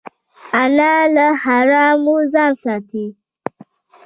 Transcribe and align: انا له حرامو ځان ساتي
انا 0.63 0.93
له 1.15 1.27
حرامو 1.43 2.15
ځان 2.33 2.51
ساتي 2.63 3.05